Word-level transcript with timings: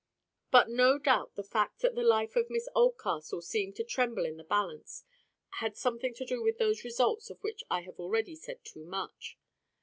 But 0.49 0.67
no 0.67 0.97
doubt 0.97 1.35
the 1.35 1.43
fact 1.43 1.81
that 1.81 1.93
the 1.93 2.01
life 2.01 2.35
of 2.35 2.49
Miss 2.49 2.67
Oldcastle 2.75 3.39
seemed 3.39 3.75
to 3.75 3.83
tremble 3.83 4.25
in 4.25 4.37
the 4.37 4.43
balance, 4.43 5.03
had 5.59 5.77
something 5.77 6.15
to 6.15 6.25
do 6.25 6.41
with 6.41 6.57
those 6.57 6.83
results 6.83 7.29
of 7.29 7.37
which 7.43 7.63
I 7.69 7.81
may 7.81 7.85
have 7.85 7.99
already 7.99 8.35
said 8.35 8.65
too 8.65 8.83
much. 8.83 9.37